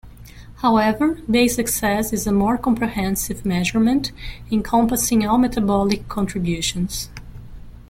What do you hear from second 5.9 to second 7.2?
contributions.